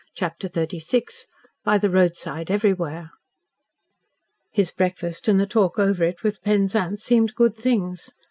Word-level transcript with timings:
CHAPTER 0.15 0.49
XXXVI 0.49 1.25
BY 1.63 1.77
THE 1.77 1.89
ROADSIDE 1.91 2.49
EVERYWHERE 2.49 3.11
His 4.51 4.71
breakfast 4.71 5.27
and 5.27 5.39
the 5.39 5.45
talk 5.45 5.77
over 5.77 6.03
it 6.03 6.23
with 6.23 6.41
Penzance 6.41 7.03
seemed 7.03 7.35
good 7.35 7.55
things. 7.55 8.09